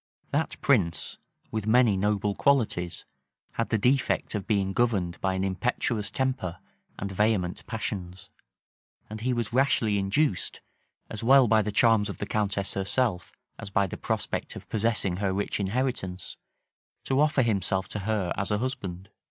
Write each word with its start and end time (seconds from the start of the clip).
That 0.31 0.59
prince, 0.61 1.19
with 1.51 1.67
many 1.67 1.95
noble 1.95 2.33
qualities 2.33 3.05
had 3.51 3.69
the 3.69 3.77
defect 3.77 4.33
of 4.33 4.47
being 4.47 4.73
governed 4.73 5.21
by 5.21 5.35
an 5.35 5.43
impetuous 5.43 6.09
temper 6.09 6.57
and 6.97 7.11
vehement 7.11 7.63
passions; 7.67 8.31
and 9.11 9.21
he 9.21 9.31
was 9.31 9.53
rashly 9.53 9.99
induced, 9.99 10.61
as 11.11 11.21
well 11.23 11.47
by 11.47 11.61
the 11.61 11.71
charms 11.71 12.09
of 12.09 12.17
the 12.17 12.25
countess 12.25 12.73
herself, 12.73 13.31
as 13.59 13.69
by 13.69 13.85
the 13.85 13.95
prospect 13.95 14.55
of 14.55 14.67
possessing 14.69 15.17
her 15.17 15.31
rich 15.33 15.59
inheritance, 15.59 16.35
to 17.03 17.19
offer 17.21 17.43
himself 17.43 17.87
to 17.89 17.99
her 17.99 18.33
as 18.35 18.49
a 18.49 18.57
husband. 18.57 19.09